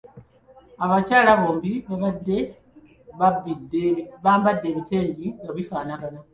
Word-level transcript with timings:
Abakyala 0.85 1.31
bombi 1.41 1.73
baabadde 3.19 3.83
bambadde 4.23 4.65
ebitengi 4.71 5.27
nga 5.41 5.51
bifaanagana. 5.57 6.19